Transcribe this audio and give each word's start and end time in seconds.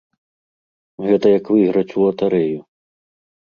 Гэта 1.09 1.27
як 1.37 1.45
выйграць 1.55 1.95
у 2.01 2.09
латарэю. 2.09 2.59